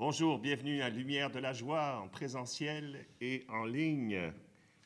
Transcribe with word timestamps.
Bonjour, 0.00 0.38
bienvenue 0.38 0.80
à 0.80 0.90
Lumière 0.90 1.28
de 1.28 1.40
la 1.40 1.52
Joie 1.52 2.00
en 2.04 2.06
présentiel 2.06 3.04
et 3.20 3.44
en 3.48 3.64
ligne. 3.64 4.16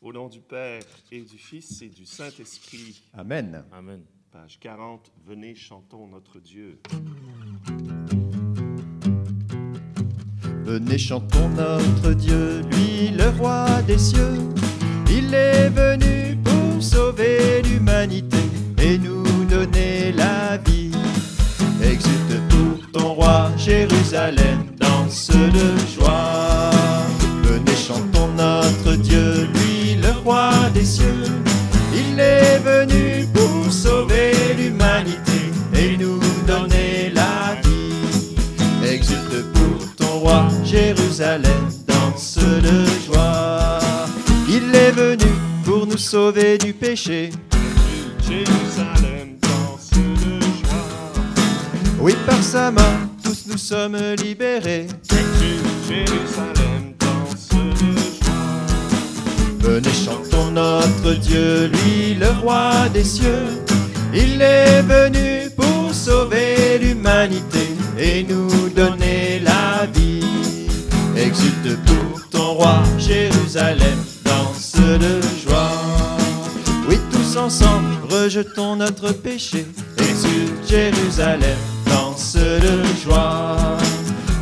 Au 0.00 0.10
nom 0.10 0.30
du 0.30 0.40
Père 0.40 0.80
et 1.10 1.20
du 1.20 1.36
Fils 1.36 1.82
et 1.82 1.90
du 1.90 2.06
Saint-Esprit. 2.06 3.02
Amen. 3.12 3.62
Amen. 3.72 4.00
Page 4.30 4.58
40, 4.58 5.12
venez, 5.26 5.54
chantons 5.54 6.06
notre 6.06 6.40
Dieu. 6.40 6.80
Venez, 10.64 10.96
chantons 10.96 11.50
notre 11.50 12.14
Dieu, 12.14 12.62
lui 12.70 13.08
le 13.10 13.28
roi 13.38 13.82
des 13.82 13.98
cieux. 13.98 14.38
Il 15.10 15.34
est 15.34 15.68
venu 15.68 16.38
pour 16.42 16.82
sauver 16.82 17.60
l'humanité 17.60 18.38
et 18.78 18.96
nous 18.96 19.44
donner 19.44 20.12
la 20.12 20.56
vie. 20.56 20.90
Exulte 21.84 22.40
pour 22.48 22.90
ton 22.92 23.12
roi, 23.12 23.54
Jérusalem, 23.58 24.71
danse 25.22 25.36
de 25.52 25.94
joie. 25.94 26.70
Venez, 27.44 27.76
chantons 27.76 28.28
notre 28.36 28.96
Dieu, 28.96 29.48
lui 29.54 29.96
le 30.00 30.10
roi 30.24 30.50
des 30.74 30.84
cieux. 30.84 31.24
Il 31.94 32.18
est 32.18 32.58
venu 32.58 33.26
pour 33.32 33.72
sauver 33.72 34.32
l'humanité 34.56 35.52
et 35.74 35.96
nous 35.96 36.20
donner 36.46 37.10
la 37.14 37.56
vie. 37.62 38.34
Exulte 38.84 39.44
pour 39.52 39.94
ton 39.96 40.18
roi, 40.20 40.48
Jérusalem, 40.64 41.68
danse 41.86 42.38
de 42.38 42.84
joie. 43.06 43.78
Il 44.48 44.74
est 44.74 44.92
venu 44.92 45.30
pour 45.64 45.86
nous 45.86 45.98
sauver 45.98 46.58
du 46.58 46.72
péché. 46.72 47.30
Jérusalem, 48.26 49.38
danse 49.40 49.90
de 49.90 50.40
joie. 50.40 51.12
Oui, 52.00 52.14
par 52.26 52.42
sa 52.42 52.70
main, 52.70 53.08
tous 53.22 53.44
nous 53.46 53.58
sommes 53.58 53.96
libérés. 54.22 54.88
Jérusalem, 55.92 56.94
danse 56.98 57.48
de 57.50 57.92
joie. 58.24 58.66
Venez, 59.60 59.96
chantons 60.04 60.50
notre 60.50 61.14
Dieu, 61.20 61.66
lui 61.66 62.14
le 62.14 62.30
roi 62.40 62.88
des 62.94 63.04
cieux. 63.04 63.46
Il 64.14 64.40
est 64.40 64.82
venu 64.82 65.50
pour 65.54 65.92
sauver 65.92 66.78
l'humanité 66.80 67.66
et 67.98 68.22
nous 68.22 68.70
donner 68.70 69.40
la 69.40 69.86
vie. 69.94 70.24
Exulte 71.16 71.76
pour 71.84 72.28
ton 72.30 72.54
roi, 72.54 72.82
Jérusalem, 72.98 73.98
danse 74.24 74.72
de 74.74 75.20
joie. 75.44 75.72
Oui, 76.88 76.96
tous 77.12 77.36
ensemble, 77.36 77.96
rejetons 78.08 78.76
notre 78.76 79.12
péché. 79.12 79.66
Exulte 79.98 80.68
Jérusalem, 80.68 81.58
danse 81.86 82.36
de 82.36 82.82
joie. 83.04 83.76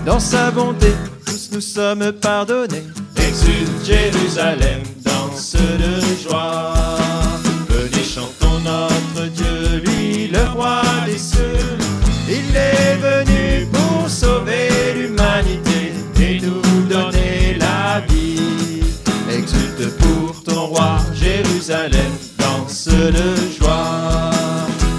Dans 0.07 0.21
sa 0.21 0.51
bonté, 0.51 0.93
nous 1.61 1.67
sommes 1.67 2.13
pardonnés. 2.13 2.85
Exulte 3.17 3.85
Jérusalem, 3.85 4.81
danse 5.05 5.57
de 5.57 6.01
joie. 6.27 6.73
Venez, 7.69 8.03
chantons 8.03 8.61
notre 8.61 9.29
Dieu, 9.29 9.83
lui 9.85 10.29
le 10.29 10.43
roi 10.55 10.81
des 11.05 11.19
cieux. 11.19 11.77
Il 12.27 12.57
est 12.57 12.97
venu 12.97 13.67
pour 13.75 14.09
sauver 14.09 14.71
l'humanité 14.95 15.93
et 16.19 16.41
nous 16.41 16.63
donner 16.89 17.59
la 17.59 18.01
vie. 18.09 18.81
Exulte 19.31 19.95
pour 19.99 20.43
ton 20.43 20.67
roi, 20.69 20.97
Jérusalem, 21.13 22.13
danse 22.39 22.89
de 22.89 23.37
joie. 23.59 24.31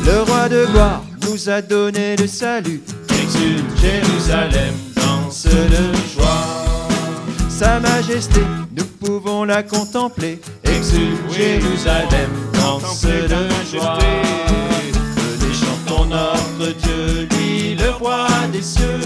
Le 0.05 0.21
roi 0.29 0.47
de 0.47 0.67
gloire 0.71 1.01
nous 1.23 1.49
a 1.49 1.59
donné 1.59 2.15
le 2.17 2.27
salut. 2.27 2.83
Exulte 3.09 3.65
Jérusalem, 3.81 4.75
danse 5.43 5.53
de 5.53 6.13
joie. 6.13 7.49
Sa 7.49 7.79
majesté, 7.79 8.41
nous 8.75 8.85
pouvons 8.99 9.43
la 9.43 9.63
contempler. 9.63 10.39
Exulte 10.63 11.31
Jérusalem, 11.31 12.29
danse 12.53 13.03
de 13.03 13.77
joie. 13.77 13.97
Venez, 13.99 15.53
chantons 15.53 16.05
notre 16.05 16.75
Dieu, 16.77 17.27
lui 17.31 17.75
le 17.75 17.91
roi 17.91 18.27
des 18.51 18.61
cieux. 18.61 18.99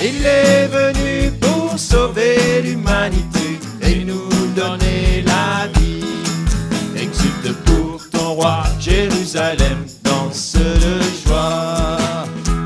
Il 0.00 0.24
est 0.24 0.68
venu 0.68 1.32
pour 1.40 1.78
sauver 1.78 2.62
l'humanité 2.62 3.58
et 3.82 4.04
nous 4.04 4.28
donner 4.54 5.24
la 5.26 5.66
vie. 5.78 6.04
Exulte 6.96 7.52
pour 7.64 8.08
ton 8.10 8.34
roi, 8.34 8.64
Jérusalem, 8.78 9.84
danse 10.04 10.54
de 10.54 11.26
joie. 11.26 11.98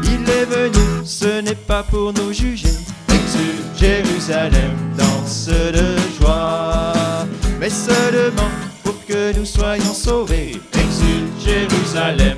Il 0.04 0.28
est 0.28 0.44
venu, 0.44 1.04
ce 1.04 1.41
n'est 1.41 1.54
pas 1.54 1.82
pour 1.82 2.12
nous 2.12 2.32
juger. 2.32 2.81
Jérusalem, 3.82 4.70
danse 4.97 5.48
de 5.48 5.97
joie. 6.16 7.26
Mais 7.59 7.69
seulement 7.69 8.53
pour 8.84 8.94
que 9.04 9.37
nous 9.37 9.44
soyons 9.44 9.93
sauvés. 9.93 10.60
Exulte 10.72 11.44
Jérusalem, 11.44 12.31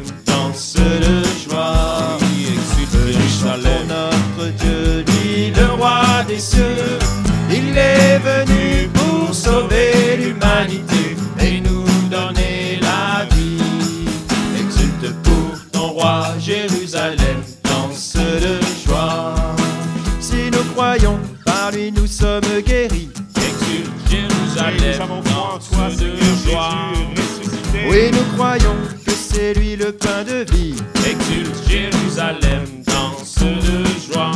croyons, 20.74 21.18
par 21.44 21.70
lui 21.72 21.92
nous 21.92 22.06
sommes 22.06 22.42
guéris. 22.66 23.08
Exulte 23.36 23.90
Jérusalem, 24.10 25.02
en 25.10 25.58
toi, 25.58 25.88
de 25.98 26.10
ressuscité. 26.12 27.80
Oui, 27.88 28.10
nous 28.12 28.36
croyons 28.36 28.76
que 29.06 29.12
c'est 29.12 29.54
lui 29.54 29.76
le 29.76 29.92
pain 29.92 30.24
de 30.24 30.44
vie. 30.52 30.74
Exulte 31.06 31.56
Jérusalem, 31.68 32.64
danse 32.86 33.38
de 33.38 34.12
joie. 34.12 34.32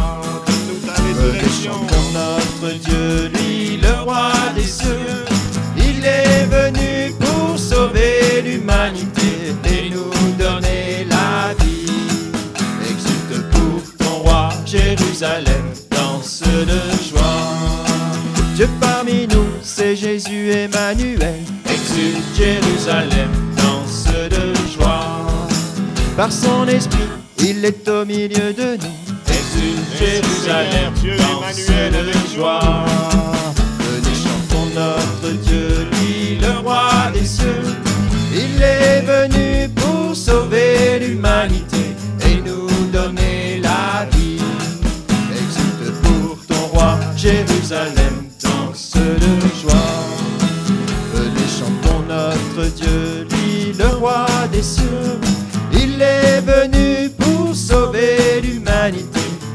Nous 0.68 0.86
ta 0.86 1.02
résurrection. 1.02 1.72
chantons 1.72 2.12
notre 2.12 2.78
Dieu, 2.78 3.30
lui 3.34 3.57
Jésus 20.48 20.58
Emmanuel. 20.58 21.34
Exulte 21.66 22.24
Jérusalem, 22.36 23.28
danse 23.56 24.04
de 24.30 24.54
joie. 24.74 25.26
Par 26.16 26.32
son 26.32 26.66
esprit, 26.66 27.08
il 27.38 27.64
est 27.64 27.88
au 27.88 28.04
milieu 28.04 28.52
de 28.52 28.78
nous. 28.80 28.98
Exulte 29.26 29.98
Jérusalem, 29.98 30.92
Dieu 31.00 31.16
danse 31.16 31.66
Emmanuel 31.66 31.90
de 31.90 32.34
joie. 32.34 32.60
Venez, 33.78 34.16
chantons 34.24 34.68
notre 34.74 35.36
Dieu, 35.42 35.86
lui 35.92 36.38
le 36.40 36.58
roi 36.60 37.10
des 37.12 37.26
cieux. 37.26 37.62
Il 38.32 38.62
est 38.62 39.02
venu 39.02 39.68
pour 39.74 40.14
sauver 40.16 40.98
l'humanité 41.00 41.94
et 42.26 42.36
nous 42.36 42.68
donner 42.90 43.60
la 43.62 44.06
vie. 44.16 44.40
Exulte 45.30 45.92
pour 46.02 46.38
ton 46.46 46.66
roi, 46.68 46.98
Jérusalem, 47.16 48.17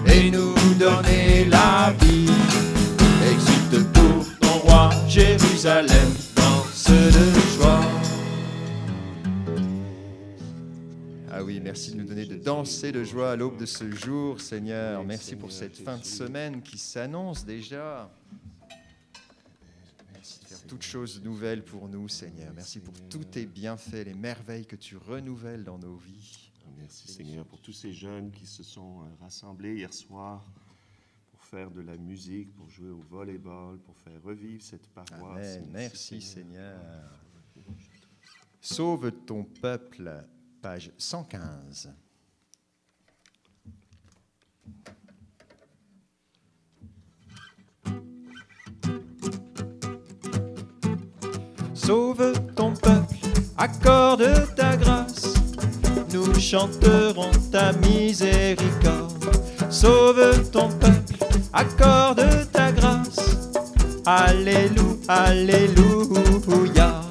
et 0.07 0.31
nous 0.31 0.53
donner 0.79 1.45
la 1.45 1.93
vie. 2.01 2.29
Exulte 3.31 3.91
pour 3.93 4.39
ton 4.39 4.59
roi, 4.59 4.89
Jérusalem, 5.07 6.09
danse 6.35 6.85
de 6.87 7.57
joie. 7.57 7.81
Ah 11.31 11.43
oui, 11.43 11.59
merci 11.59 11.91
de 11.91 11.97
nous 11.97 12.05
donner 12.05 12.25
de 12.25 12.35
danser 12.35 12.91
de 12.91 13.03
joie 13.03 13.31
à 13.31 13.35
l'aube 13.35 13.57
de 13.57 13.65
ce 13.65 13.89
jour, 13.91 14.39
Seigneur. 14.39 15.03
Merci 15.03 15.35
pour 15.35 15.51
cette 15.51 15.77
fin 15.77 15.97
de 15.97 16.05
semaine 16.05 16.61
qui 16.61 16.77
s'annonce 16.77 17.45
déjà. 17.45 18.09
Merci 20.13 20.39
de 20.41 20.45
faire 20.45 20.61
toutes 20.67 20.83
choses 20.83 21.21
nouvelles 21.23 21.63
pour 21.63 21.87
nous, 21.89 22.07
Seigneur. 22.07 22.51
Merci 22.55 22.79
pour 22.79 22.93
tous 23.09 23.23
tes 23.25 23.45
bienfaits, 23.45 24.05
les 24.05 24.13
merveilles 24.13 24.65
que 24.65 24.75
tu 24.75 24.95
renouvelles 24.95 25.63
dans 25.63 25.79
nos 25.79 25.95
vies. 25.95 26.42
Merci 26.77 27.11
Seigneur 27.11 27.45
pour 27.45 27.61
tous 27.61 27.73
ces 27.73 27.93
jeunes 27.93 28.31
qui 28.31 28.45
se 28.45 28.63
sont 28.63 29.01
euh, 29.01 29.05
rassemblés 29.21 29.75
hier 29.75 29.93
soir 29.93 30.43
pour 31.31 31.43
faire 31.43 31.71
de 31.71 31.81
la 31.81 31.97
musique, 31.97 32.53
pour 32.55 32.69
jouer 32.69 32.89
au 32.89 33.01
volleyball, 33.09 33.77
pour 33.79 33.97
faire 33.97 34.21
revivre 34.23 34.61
cette 34.61 34.87
paroisse. 34.87 35.57
Amen. 35.57 35.69
Merci, 35.71 36.21
Seigneur. 36.21 36.79
Sauve 38.61 39.11
ton 39.25 39.43
peuple, 39.43 40.25
page 40.61 40.91
115. 40.97 41.93
Sauve 51.73 52.53
ton 52.55 52.73
peuple, 52.73 53.15
accorde 53.57 54.55
ta 54.55 54.77
grâce 54.77 55.32
nous 56.13 56.39
chanterons 56.39 57.31
ta 57.51 57.71
miséricorde. 57.73 59.31
Sauve 59.71 60.47
ton 60.51 60.69
peuple, 60.69 61.17
accorde 61.51 62.51
ta 62.51 62.71
grâce. 62.71 63.49
Alléluia, 64.05 64.93
Alléluia. 65.07 67.01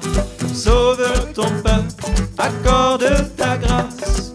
Sauve 0.53 1.33
ton 1.33 1.49
peuple, 1.65 2.15
accorde 2.37 3.35
ta 3.35 3.57
grâce. 3.57 4.31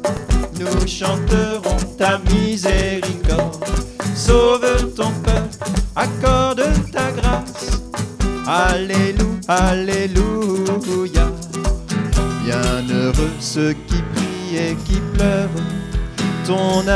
Nous 0.61 0.87
chanterons 0.87 1.79
ta 1.97 2.19
miséricorde. 2.31 3.65
Sauve 4.15 4.93
ton 4.95 5.11
peuple, 5.25 5.57
accorde 5.97 6.65
ta 6.93 7.11
grâce. 7.13 7.81
Alléluia, 8.47 9.39
Alléluia. 9.49 11.33
Bienheureux 12.45 13.31
ceux 13.41 13.75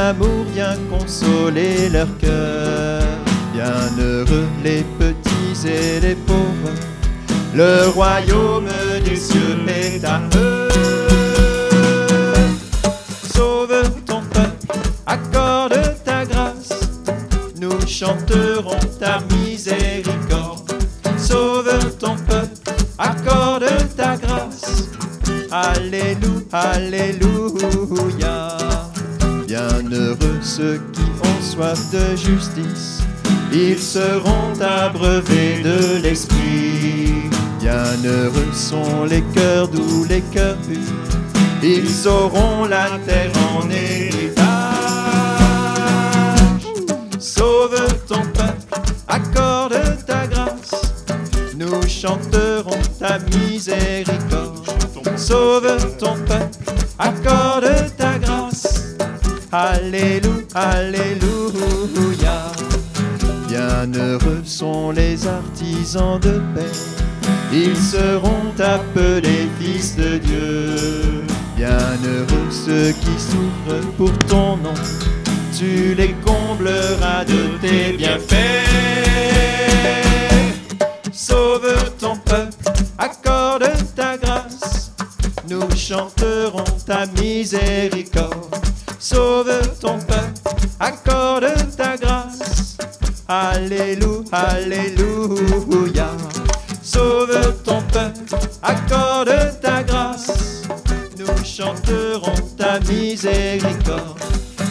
amour 0.02 0.46
consoler 0.90 1.88
leur 1.88 2.08
cœur. 2.18 3.02
Bienheureux 3.52 4.48
les 4.64 4.84
petits 4.98 5.68
et 5.68 6.00
les 6.00 6.14
pauvres. 6.14 6.74
Le 7.54 7.88
royaume 7.90 8.68
des 9.04 9.16
cieux 9.16 9.58
est 9.68 10.04
à 10.04 10.20
eux. 10.36 10.68
Sauve 13.34 13.82
ton 14.06 14.22
peuple, 14.22 14.78
accorde 15.06 15.78
ta 16.04 16.24
grâce. 16.24 16.72
Nous 17.60 17.78
chanterons 17.86 18.80
ta 18.98 19.20
miséricorde. 19.34 20.72
Sauve 21.18 21.96
ton 21.98 22.16
peuple, 22.16 22.58
accorde 22.98 23.66
ta 23.96 24.16
grâce. 24.16 24.88
Alléluia, 25.50 26.42
Alléluia. 26.52 27.41
Ceux 30.62 30.80
qui 30.92 31.02
ont 31.28 31.42
soif 31.42 31.80
de 31.90 32.14
justice, 32.14 33.00
ils 33.52 33.78
seront 33.80 34.52
abreuvés 34.60 35.60
de 35.60 36.00
l'Esprit. 36.00 37.30
Bienheureux 37.58 38.52
sont 38.52 39.04
les 39.10 39.22
cœurs 39.34 39.66
doux, 39.66 40.04
les 40.08 40.20
cœurs 40.34 40.56
purs, 40.58 41.18
ils 41.64 42.06
auront 42.06 42.66
la 42.66 42.86
terre 43.06 43.32
en 43.50 43.68
héritage. 43.70 44.36
Sauve 47.18 47.84
ton 48.06 48.22
peuple, 48.38 48.62
accorde 49.08 49.80
ta 50.06 50.28
grâce, 50.28 51.04
nous 51.56 51.82
chanterons 51.88 52.82
ta 53.00 53.18
miséricorde. 53.18 54.64
Sauve 55.16 55.76
ton 55.98 56.14
peuple, 56.28 56.58
accorde 57.00 57.96
ta 57.96 58.16
grâce. 58.18 58.68
Alléluia, 59.54 60.41
Alléluia. 60.54 62.52
Bienheureux 63.48 64.42
sont 64.44 64.90
les 64.90 65.26
artisans 65.26 66.20
de 66.20 66.42
paix, 66.54 66.70
ils 67.50 67.76
seront 67.76 68.52
appelés 68.58 69.48
fils 69.58 69.96
de 69.96 70.18
Dieu. 70.18 71.24
Bienheureux 71.56 72.50
ceux 72.50 72.92
qui 72.92 73.18
souffrent 73.18 73.86
pour 73.96 74.12
ton 74.28 74.58
nom, 74.58 74.74
tu 75.58 75.94
les 75.94 76.14
combleras 76.24 77.24
de 77.24 77.58
tes 77.60 77.96
bienfaits. 77.96 78.68
Sauve 81.12 81.74
ton 81.98 82.16
peuple, 82.16 82.52
accorde 82.98 83.70
ta 83.96 84.18
grâce, 84.18 84.92
nous 85.48 85.70
chanterons 85.74 86.64
ta 86.86 87.06
miséricorde. 87.06 88.54
Sauve 88.98 89.50
ton 89.80 89.98
accorde 90.82 91.54
ta 91.76 91.96
grâce. 91.96 92.76
Alléluia, 93.28 94.24
Alléluia. 94.32 96.08
Sauve 96.82 97.62
ton 97.64 97.80
peuple, 97.92 98.18
accorde 98.62 99.60
ta 99.60 99.82
grâce. 99.82 100.62
Nous 101.18 101.44
chanterons 101.44 102.34
ta 102.58 102.80
miséricorde. 102.80 104.18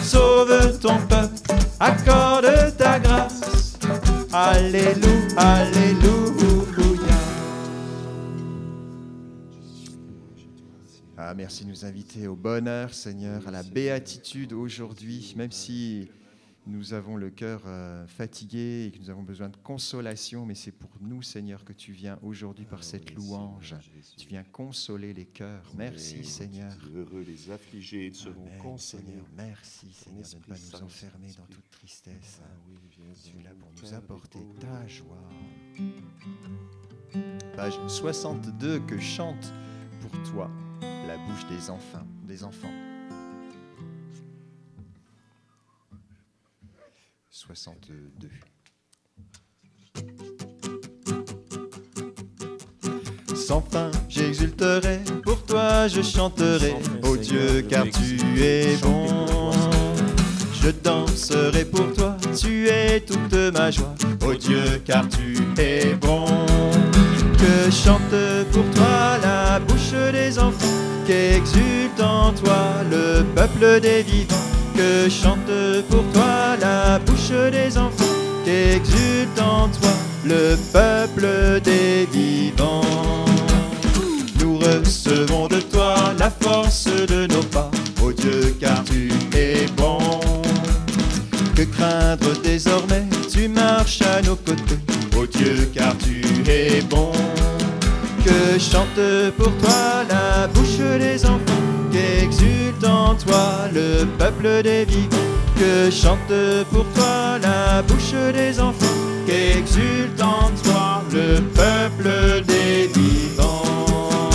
Sauve 0.02 0.78
ton 0.78 0.98
peuple, 1.08 1.34
accorde 1.80 2.76
ta 2.76 2.98
grâce. 2.98 3.78
Alléluia, 4.32 5.38
Alléluia. 5.38 5.81
Ah, 11.32 11.34
merci 11.34 11.64
de 11.64 11.70
nous 11.70 11.86
inviter 11.86 12.26
au 12.26 12.36
bonheur, 12.36 12.92
Seigneur, 12.92 13.48
à 13.48 13.50
la 13.50 13.62
béatitude 13.62 14.52
aujourd'hui, 14.52 15.32
même 15.34 15.50
si 15.50 16.10
nous 16.66 16.92
avons 16.92 17.16
le 17.16 17.30
cœur 17.30 17.62
euh, 17.64 18.06
fatigué 18.06 18.84
et 18.84 18.90
que 18.90 18.98
nous 18.98 19.08
avons 19.08 19.22
besoin 19.22 19.48
de 19.48 19.56
consolation, 19.56 20.44
mais 20.44 20.54
c'est 20.54 20.72
pour 20.72 20.90
nous, 21.00 21.22
Seigneur, 21.22 21.64
que 21.64 21.72
tu 21.72 21.92
viens 21.92 22.18
aujourd'hui 22.22 22.66
par 22.66 22.84
cette 22.84 23.14
louange. 23.14 23.74
Tu 24.18 24.28
viens 24.28 24.42
consoler 24.42 25.14
les 25.14 25.24
cœurs. 25.24 25.72
Merci, 25.74 26.22
Seigneur. 26.22 26.76
Heureux 26.94 27.24
les 27.26 27.50
affligés, 27.50 28.08
ils 28.08 28.14
seront 28.14 28.50
consolés. 28.60 29.22
Merci, 29.34 29.86
Seigneur, 29.90 30.28
de 30.28 30.36
ne 30.36 30.40
pas 30.42 30.60
nous 30.60 30.84
enfermer 30.84 31.28
dans 31.38 31.46
toute 31.46 31.70
tristesse. 31.70 32.42
Ah 32.42 32.48
Tu 33.24 33.40
es 33.40 33.42
là 33.42 33.52
pour 33.58 33.70
nous 33.82 33.94
apporter 33.94 34.38
ta 34.60 34.86
joie. 34.86 35.30
Page 37.56 37.78
62 37.88 38.80
que 38.80 38.98
chante 38.98 39.54
pour 40.02 40.22
toi 40.30 40.50
la 41.06 41.16
bouche 41.16 41.46
des 41.48 41.70
enfants. 41.70 42.06
Des 42.24 42.44
enfants. 42.44 42.70
62. 47.30 48.30
Sans 53.34 53.60
fin, 53.60 53.90
j'exulterai, 54.08 55.00
pour 55.24 55.42
toi 55.44 55.88
je 55.88 56.02
chanterai, 56.02 56.74
ô 57.02 57.16
Dieu, 57.16 57.62
car 57.68 57.84
tu 57.84 58.42
es 58.42 58.76
bon. 58.76 59.06
Je 60.52 60.70
danserai 60.70 61.64
pour 61.64 61.92
toi, 61.92 62.16
tu 62.38 62.68
es 62.68 63.00
toute 63.00 63.34
ma 63.52 63.70
joie, 63.70 63.94
ô 64.24 64.34
Dieu, 64.34 64.80
car 64.84 65.08
tu 65.08 65.36
es 65.58 65.94
bon. 65.94 66.21
Des 73.80 74.02
vivants. 74.02 74.36
Que 74.74 75.08
chante 75.08 75.38
pour 75.88 76.04
toi 76.12 76.56
la 76.60 76.98
bouche 76.98 77.30
des 77.52 77.76
enfants, 77.78 78.04
qu'exulte 78.44 79.38
en 79.38 79.68
toi 79.68 79.90
le 80.24 80.56
peuple 80.72 81.60
des 81.62 82.08
vivants. 82.12 82.80
Nous 84.40 84.58
recevons 84.58 85.46
de 85.48 85.60
toi 85.60 85.94
la 86.18 86.30
force 86.30 86.86
de 86.86 87.26
nos 87.26 87.42
pas, 87.44 87.70
ô 88.02 88.12
Dieu, 88.12 88.56
car 88.60 88.82
tu 88.84 89.10
es 89.36 89.66
bon. 89.76 89.98
Que 91.54 91.62
craindre 91.62 92.32
désormais, 92.42 93.04
tu 93.32 93.48
marches 93.48 94.02
à 94.02 94.22
nos 94.22 94.36
côtés, 94.36 94.80
ô 95.16 95.26
Dieu, 95.26 95.70
car 95.74 95.94
tu 95.98 96.22
es 96.50 96.80
bon. 96.82 97.12
Que 98.24 98.58
chante 98.58 99.32
pour 99.36 99.52
toi 99.58 100.04
la 100.08 100.46
bouche 100.48 100.78
des 100.98 101.24
enfants, 101.26 101.41
toi 103.14 103.68
le 103.72 104.04
peuple 104.18 104.62
des 104.62 104.84
vivants. 104.84 105.16
Que 105.56 105.90
chante 105.90 106.32
pour 106.70 106.84
toi 106.94 107.38
la 107.40 107.82
bouche 107.82 108.14
des 108.32 108.58
enfants, 108.58 108.86
qu'exulte 109.26 110.20
en 110.20 110.50
toi 110.62 111.02
le 111.12 111.40
peuple 111.40 112.44
des 112.46 112.88
vivants. 112.88 114.30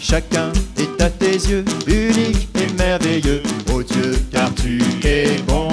Chacun 0.00 0.52
est 0.78 1.02
à 1.02 1.10
tes 1.10 1.34
yeux 1.34 1.64
unique 1.86 2.48
et 2.54 2.72
merveilleux, 2.78 3.42
ô 3.72 3.82
Dieu, 3.82 4.18
car 4.32 4.50
tu 4.54 4.80
es 5.04 5.36
bon. 5.46 5.68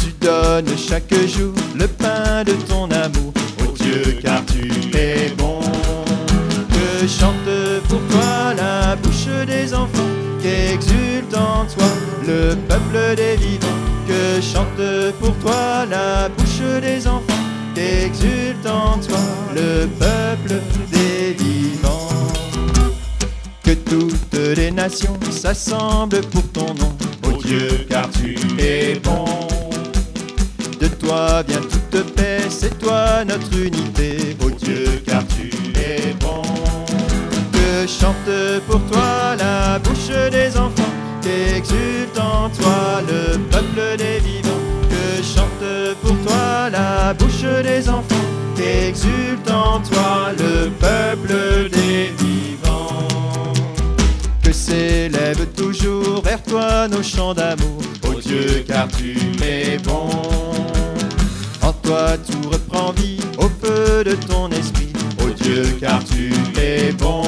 Tu 0.00 0.12
donnes 0.24 0.76
chaque 0.78 1.12
jour 1.26 1.52
le 1.74 1.86
pain 1.86 2.42
de 2.44 2.52
ton 2.68 2.89
qu'exulte 10.42 11.34
en 11.34 11.66
toi 11.66 11.86
le 12.26 12.54
peuple 12.68 13.16
des 13.16 13.36
vivants. 13.36 13.68
Que 14.06 14.40
chante 14.40 15.12
pour 15.20 15.34
toi 15.36 15.86
la 15.88 16.28
bouche 16.28 16.80
des 16.80 17.06
enfants, 17.06 17.44
qu'exulte 17.74 18.66
en 18.66 18.98
toi 18.98 19.18
le 19.54 19.86
peuple 19.86 20.60
des 20.90 21.34
vivants. 21.34 22.08
Que 23.62 23.72
toutes 23.72 24.56
les 24.56 24.70
nations 24.70 25.18
s'assemblent 25.30 26.22
pour 26.22 26.42
ton 26.50 26.74
nom, 26.74 26.96
ô 27.28 27.40
Dieu, 27.42 27.86
car 27.88 28.08
tu 28.10 28.36
es 28.58 28.98
bon. 28.98 29.26
De 30.80 30.88
toi 30.88 31.42
vient 31.46 31.60
toute 31.60 32.14
paix, 32.14 32.40
c'est 32.48 32.78
toi 32.78 33.24
notre 33.24 33.54
unité, 33.56 34.16
chante 37.90 38.60
pour 38.68 38.80
toi 38.90 39.34
la 39.36 39.78
bouche 39.80 40.14
des 40.30 40.56
enfants, 40.56 40.94
qu'exulte 41.22 42.18
en 42.18 42.48
toi 42.50 43.02
le 43.06 43.36
peuple 43.50 43.96
des 43.98 44.20
vivants, 44.20 44.64
que 44.88 45.22
chante 45.22 45.96
pour 46.02 46.16
toi 46.24 46.70
la 46.70 47.12
bouche 47.14 47.42
des 47.62 47.88
enfants, 47.88 48.28
qu'exulte 48.56 49.50
en 49.50 49.80
toi 49.80 50.30
le 50.38 50.70
peuple 50.70 51.68
des 51.70 52.12
vivants. 52.18 53.08
Que 54.42 54.52
s'élève 54.52 55.44
toujours 55.56 56.22
vers 56.22 56.42
toi 56.42 56.86
nos 56.86 57.02
chants 57.02 57.34
d'amour, 57.34 57.82
ô 58.08 58.14
Dieu, 58.20 58.64
car 58.66 58.86
tu 58.88 59.16
es 59.42 59.78
bon. 59.78 60.10
En 61.62 61.72
toi 61.72 62.16
tout 62.18 62.50
reprend 62.50 62.92
vie 62.92 63.20
au 63.38 63.48
feu 63.62 64.04
de 64.04 64.12
ton 64.12 64.48
esprit, 64.50 64.92
ô 65.24 65.30
Dieu, 65.42 65.64
car 65.80 66.00
tu 66.04 66.32
es 66.60 66.92
bon. 66.92 67.24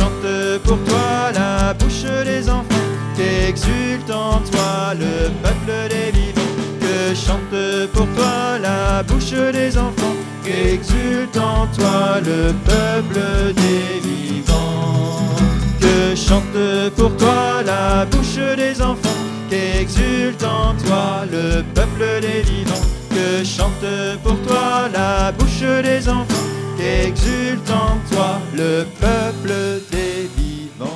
Chante 0.00 0.58
pour 0.64 0.78
toi 0.84 1.30
la 1.34 1.74
bouche 1.74 2.04
des 2.24 2.48
enfants, 2.48 2.88
qu'exulte 3.14 4.10
en 4.10 4.40
toi 4.50 4.94
le 4.98 5.28
peuple 5.42 5.72
des 5.90 6.10
vivants. 6.10 6.40
Que 6.80 7.14
chante 7.14 7.90
pour 7.92 8.06
toi 8.16 8.58
la 8.62 9.02
bouche 9.02 9.52
des 9.52 9.76
enfants, 9.76 10.16
qu'exulte 10.42 11.36
en 11.36 11.66
toi 11.76 12.18
le 12.24 12.54
peuple 12.64 13.52
des 13.54 14.00
vivants. 14.08 15.36
Que 15.78 16.16
chante 16.16 16.90
pour 16.96 17.14
toi 17.18 17.62
la 17.62 18.06
bouche 18.06 18.56
des 18.56 18.80
enfants, 18.80 19.20
qu'exulte 19.50 20.42
en 20.42 20.72
toi 20.82 21.26
le 21.30 21.62
peuple 21.74 22.22
des 22.22 22.40
vivants. 22.40 22.86
Que 23.10 23.44
chante 23.44 23.84
pour 24.22 24.40
toi 24.46 24.88
la 24.94 25.30
bouche 25.32 25.60
des 25.82 26.08
enfants, 26.08 26.48
qu'exulte 26.80 27.70
en 27.70 27.98
toi 28.10 28.40
le 28.54 28.84
peuple 29.00 29.52
des 29.90 30.28
vivants. 30.28 30.88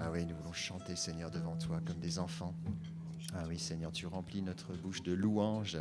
Ah 0.00 0.10
oui, 0.12 0.26
nous 0.26 0.34
voulons 0.36 0.52
chanter, 0.52 0.96
Seigneur, 0.96 1.30
devant 1.30 1.56
toi 1.56 1.80
comme 1.86 2.00
des 2.00 2.18
enfants. 2.18 2.54
Ah 3.34 3.44
oui, 3.48 3.58
Seigneur, 3.58 3.92
tu 3.92 4.06
remplis 4.06 4.42
notre 4.42 4.72
bouche 4.72 5.02
de 5.02 5.12
louanges, 5.12 5.78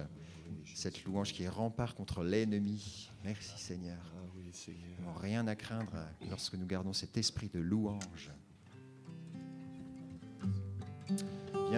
cette 0.75 1.03
louange 1.05 1.33
qui 1.33 1.43
est 1.43 1.49
rempart 1.49 1.95
contre 1.95 2.23
l'ennemi. 2.23 3.09
Merci, 3.23 3.57
Seigneur. 3.57 3.97
Ah 4.15 4.21
oui, 4.35 4.49
Seigneur. 4.53 4.81
Nous 4.99 5.05
n'avons 5.05 5.19
rien 5.19 5.47
à 5.47 5.55
craindre 5.55 5.95
lorsque 6.29 6.53
nous 6.53 6.67
gardons 6.67 6.93
cet 6.93 7.17
esprit 7.17 7.49
de 7.51 7.59
louange. 7.59 8.29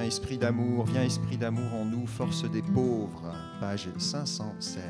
Viens 0.01 0.08
esprit 0.08 0.38
d'amour, 0.39 0.86
viens 0.86 1.03
esprit 1.03 1.38
d'amour 1.38 1.72
en 1.75 1.86
nous, 1.86 2.08
force 2.08 2.50
des 2.50 2.63
pauvres, 2.63 3.36
page 3.60 3.88
516. 4.00 4.81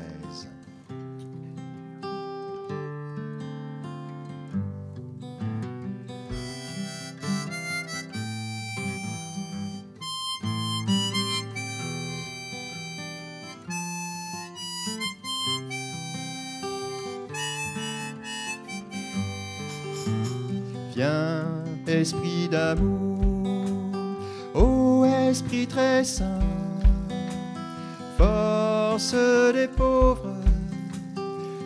Force 28.16 29.14
des 29.52 29.68
pauvres, 29.68 30.36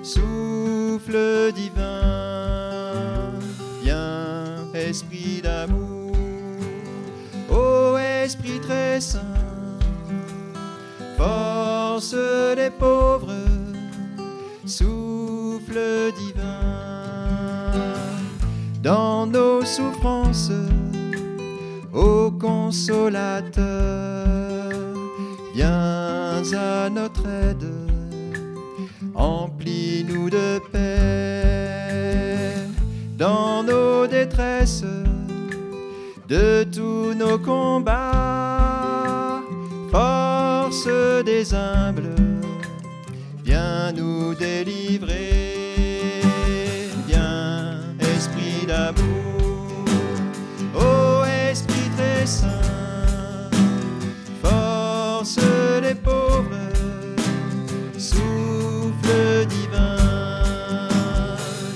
souffle 0.02 1.52
divin. 1.54 3.32
Viens, 3.82 4.72
esprit 4.74 5.40
d'amour, 5.42 6.12
ô 7.50 7.96
esprit 7.98 8.60
très 8.60 9.00
saint, 9.00 9.20
force 11.16 12.14
des 12.56 12.70
pauvres, 12.70 13.34
souffle 14.64 16.12
divin 16.18 16.56
dans 18.82 19.26
nos 19.26 19.64
souffrances, 19.64 20.52
ô 21.92 22.25
consolateur, 22.46 23.64
viens 25.54 26.42
à 26.54 26.88
notre 26.88 27.26
aide, 27.26 27.66
emplis-nous 29.14 30.30
de 30.30 30.60
paix. 30.72 32.54
Dans 33.18 33.62
nos 33.64 34.06
détresses, 34.06 34.84
de 36.28 36.64
tous 36.64 37.14
nos 37.14 37.38
combats, 37.38 39.40
force 39.90 40.88
des 41.24 41.52
humbles, 41.54 42.14
viens 43.44 43.90
nous 43.92 44.34
délivrer. 44.34 46.22
Viens, 47.08 47.80
esprit 48.14 48.66
d'amour, 48.66 49.05
force 54.42 55.38
des 55.80 55.94
pauvres, 55.94 56.72
souffle 57.96 59.46
divin. 59.48 59.96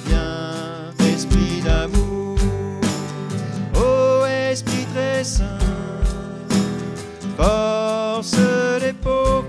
Viens, 0.07 0.93
esprit 1.15 1.61
d'amour, 1.63 2.37
ô 3.77 4.27
esprit 4.27 4.87
très 4.93 5.23
saint, 5.23 5.59
force 7.37 8.37
des 8.81 8.93
pauvres, 8.93 9.47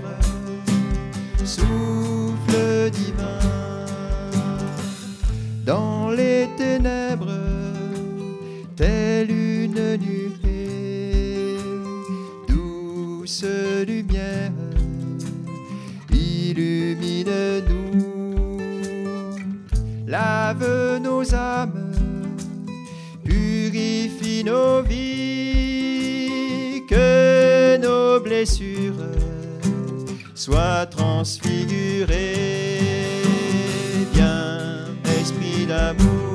souffle 1.44 2.90
divin 2.92 3.32
lave 20.52 21.00
nos 21.00 21.34
âmes, 21.34 21.92
purifie 23.24 24.44
nos 24.44 24.82
vies, 24.82 26.84
que 26.88 27.78
nos 27.78 28.20
blessures 28.20 28.92
soient 30.34 30.86
transfigurées. 30.86 33.22
Viens, 34.12 34.86
esprit 35.20 35.66
d'amour, 35.66 36.31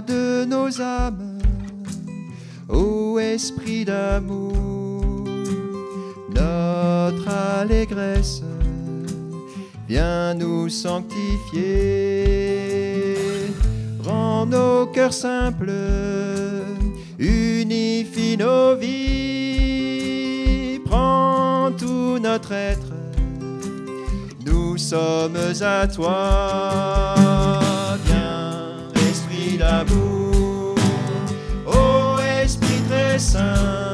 de 0.00 0.44
nos 0.44 0.80
âmes, 0.80 1.38
ô 2.68 3.18
esprit 3.18 3.84
d'amour, 3.84 5.24
notre 6.34 7.28
allégresse, 7.28 8.42
viens 9.86 10.34
nous 10.34 10.70
sanctifier, 10.70 13.16
rends 14.02 14.46
nos 14.46 14.86
cœurs 14.86 15.12
simples, 15.12 15.70
unifie 17.18 18.38
nos 18.38 18.76
vies, 18.76 20.80
prends 20.86 21.70
tout 21.76 22.18
notre 22.18 22.52
être, 22.52 22.94
nous 24.46 24.78
sommes 24.78 25.36
à 25.60 25.86
toi. 25.86 27.61
D'amour, 29.58 30.74
ô 31.66 32.18
esprit 32.42 32.80
très 32.88 33.18
saint, 33.18 33.91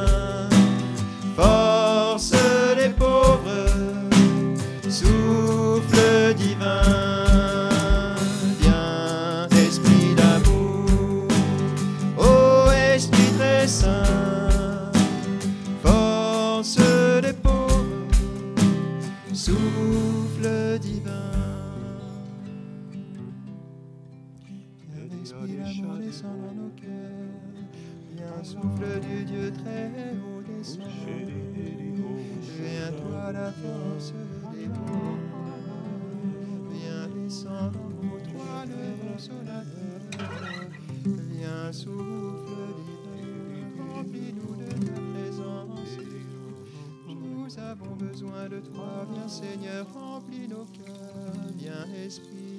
avons 47.81 47.97
besoin 47.97 48.49
de 48.49 48.61
toi, 48.61 49.07
viens 49.13 49.29
Seigneur, 49.29 49.87
remplis 49.93 50.49
nos 50.49 50.65
cœurs. 50.65 51.33
Viens 51.57 51.85
Esprit 51.95 52.59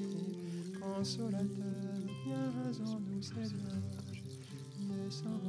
consolateur, 0.80 1.46
viens 2.26 2.52
en 2.86 3.00
nous 3.00 3.22
Seigneur. 3.22 3.82
Descends, 4.80 5.42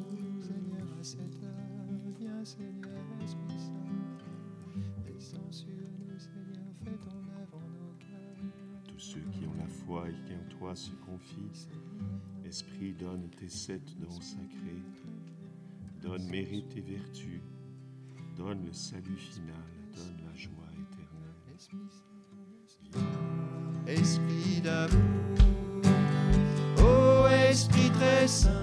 Seigneur, 0.43 0.87
à 0.99 1.05
cette 1.05 1.21
heure. 1.43 2.15
Viens, 2.19 2.45
Seigneur, 2.45 3.05
Esprit 3.23 3.59
Saint. 3.59 5.05
Descends 5.07 5.53
sur 5.53 5.69
nous, 5.69 6.19
Seigneur, 6.19 6.73
fais 6.85 6.97
ton 6.99 7.17
œuvre 7.41 7.57
en 7.57 7.69
nos 7.69 7.95
cœurs. 7.99 8.85
Tous 8.89 8.99
ceux 8.99 9.23
qui 9.33 9.47
ont 9.47 9.55
la 9.59 9.67
foi 9.67 10.09
et 10.09 10.15
qui 10.27 10.35
en 10.35 10.59
toi 10.59 10.75
se 10.75 10.91
confient, 11.07 11.69
Esprit, 12.45 12.93
donne 12.93 13.29
tes 13.39 13.49
sept 13.49 13.99
dons 14.01 14.21
sacrés. 14.21 14.83
Donne 16.03 16.29
mérite 16.29 16.77
et 16.77 16.81
vertu. 16.81 17.43
Donne 18.41 18.65
le 18.65 18.73
salut 18.73 19.19
final. 19.19 19.55
Donne 19.95 20.17
la 20.25 20.35
joie 20.35 20.71
éternelle. 20.73 21.59
Esprit 23.87 24.63
d'amour, 24.63 25.45
ô 26.83 27.29
Esprit 27.29 27.91
très 27.91 28.27
saint, 28.27 28.63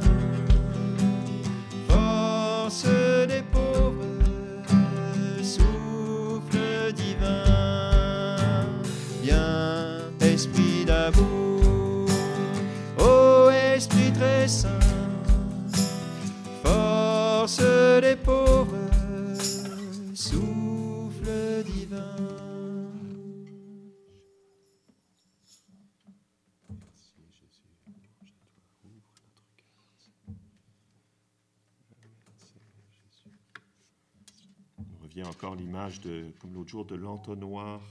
Encore 35.25 35.55
l'image 35.55 36.00
de, 36.01 36.31
comme 36.39 36.53
l'autre 36.53 36.69
jour, 36.69 36.86
de 36.86 36.95
l'entonnoir. 36.95 37.81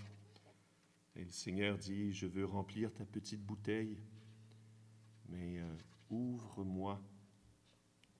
Et 1.16 1.24
le 1.24 1.30
Seigneur 1.30 1.76
dit, 1.78 2.12
je 2.12 2.26
veux 2.26 2.44
remplir 2.44 2.92
ta 2.92 3.04
petite 3.04 3.40
bouteille, 3.42 3.98
mais 5.28 5.58
euh, 5.60 5.76
ouvre-moi 6.10 7.00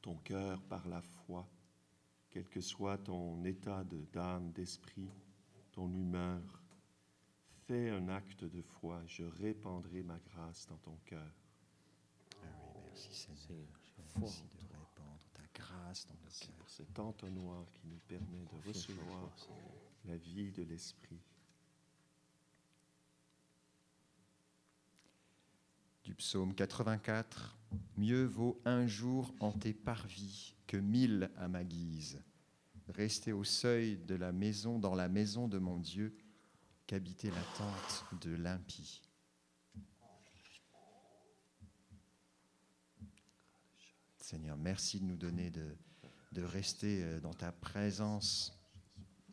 ton 0.02 0.16
cœur 0.16 0.62
par 0.62 0.86
la 0.88 1.00
foi, 1.02 1.46
quel 2.30 2.48
que 2.48 2.60
soit 2.60 2.98
ton 2.98 3.44
état 3.44 3.84
de- 3.84 4.06
d'âme, 4.12 4.50
d'esprit, 4.52 5.10
ton 5.72 5.92
humeur. 5.92 6.40
Fais 7.66 7.90
un 7.90 8.08
acte 8.08 8.44
de 8.44 8.62
foi, 8.62 9.02
je 9.06 9.24
répandrai 9.24 10.02
ma 10.02 10.18
grâce 10.18 10.66
dans 10.66 10.78
ton 10.78 10.96
cœur. 11.04 11.32
Ah 12.42 12.46
oui, 12.74 12.80
merci 12.86 13.12
Seigneur. 13.14 13.38
Seigneur, 13.38 13.80
j'ai 13.82 14.02
foi 14.04 14.20
Merci 14.22 14.42
en 14.42 14.46
de 14.46 14.50
toi. 14.68 14.78
répandre 14.78 15.20
ta 15.34 15.42
grâce 15.96 16.08
nos 16.08 16.16
Merci 16.22 16.48
pour 16.58 16.68
cet 16.68 16.98
entonnoir 16.98 17.64
qui 17.72 17.86
nous 17.88 18.00
permet 18.06 18.44
de 18.44 18.68
recevoir 18.68 19.30
la 20.04 20.16
vie 20.16 20.50
de 20.52 20.62
l'Esprit. 20.62 21.20
Du 26.04 26.14
psaume 26.14 26.54
84, 26.54 27.56
Mieux 27.96 28.24
vaut 28.24 28.60
un 28.64 28.86
jour 28.86 29.34
en 29.40 29.52
tes 29.52 29.72
parvis 29.72 30.54
que 30.66 30.76
mille 30.76 31.30
à 31.36 31.48
ma 31.48 31.64
guise. 31.64 32.22
Rester 32.88 33.32
au 33.32 33.42
seuil 33.42 33.96
de 33.96 34.14
la 34.14 34.32
maison, 34.32 34.78
dans 34.78 34.94
la 34.94 35.08
maison 35.08 35.48
de 35.48 35.58
mon 35.58 35.78
Dieu, 35.78 36.16
qu'habiter 36.86 37.30
la 37.30 37.42
tente 37.58 38.04
de 38.22 38.36
l'impie. 38.36 39.02
Seigneur, 44.18 44.56
merci 44.56 45.00
de 45.00 45.04
nous 45.04 45.16
donner 45.16 45.50
de, 45.50 45.76
de 46.36 46.42
rester 46.42 47.02
euh, 47.02 47.20
dans 47.20 47.32
ta 47.32 47.50
présence 47.50 48.52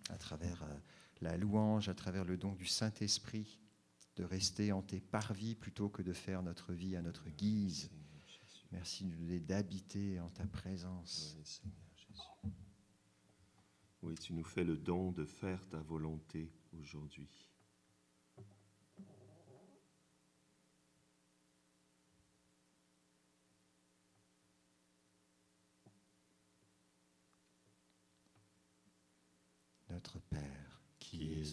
à 0.09 0.17
travers 0.17 0.63
euh, 0.63 0.79
la 1.21 1.37
louange, 1.37 1.89
à 1.89 1.93
travers 1.93 2.23
le 2.23 2.37
don 2.37 2.53
du 2.53 2.65
Saint-Esprit, 2.65 3.59
de 4.15 4.23
rester 4.23 4.71
en 4.71 4.81
tes 4.81 5.01
parvis 5.01 5.55
plutôt 5.55 5.89
que 5.89 6.01
de 6.01 6.13
faire 6.13 6.41
notre 6.43 6.71
vie 6.71 6.95
à 6.95 7.01
notre 7.01 7.29
guise. 7.29 7.91
Merci 8.71 9.03
de 9.03 9.09
nous 9.09 9.17
donner 9.17 9.39
d'habiter 9.39 10.19
en 10.21 10.29
ta 10.29 10.45
présence. 10.45 11.37
Oui, 14.01 14.15
tu 14.15 14.33
nous 14.33 14.43
fais 14.43 14.63
le 14.63 14.77
don 14.77 15.11
de 15.11 15.25
faire 15.25 15.67
ta 15.67 15.79
volonté 15.79 16.51
aujourd'hui. 16.79 17.29
Notre 29.93 30.19
Père, 30.21 30.81
qui 30.97 31.33
es 31.33 31.52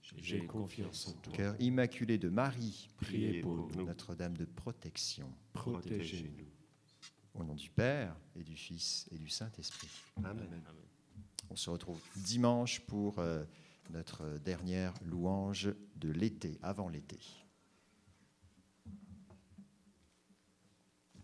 J'ai 0.17 0.45
confiance 0.45 1.07
en 1.07 1.13
toi. 1.13 1.33
cœur 1.33 1.55
immaculé 1.59 2.17
de 2.17 2.29
Marie, 2.29 2.89
Priez 2.97 3.41
pour 3.41 3.55
nous. 3.55 3.85
Notre-Dame 3.85 4.37
de 4.37 4.45
protection, 4.45 5.31
Protégez-nous. 5.53 6.45
au 7.33 7.43
nom 7.43 7.55
du 7.55 7.69
Père 7.69 8.15
et 8.35 8.43
du 8.43 8.55
Fils 8.55 9.07
et 9.11 9.17
du 9.17 9.29
Saint-Esprit. 9.29 9.89
Amen. 10.23 10.61
On 11.49 11.55
se 11.55 11.69
retrouve 11.69 11.99
dimanche 12.15 12.79
pour 12.81 13.19
euh, 13.19 13.43
notre 13.89 14.37
dernière 14.39 14.93
louange 15.05 15.73
de 15.95 16.09
l'été, 16.09 16.57
avant 16.61 16.87
l'été. 16.89 17.19